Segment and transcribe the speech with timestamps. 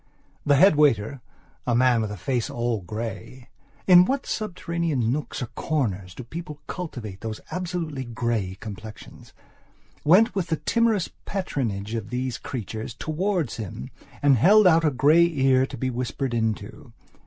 [0.47, 1.21] The head waiter,
[1.67, 3.45] a man with a face all greyin
[4.07, 11.11] what subterranean nooks or corners do people cultivate those absolutely grey complexions?went with the timorous
[11.25, 13.91] patronage of these creatures towards him
[14.23, 16.93] and held out a grey ear to be whispered into.